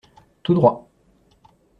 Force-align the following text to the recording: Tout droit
Tout 0.41 0.55
droit 0.55 0.89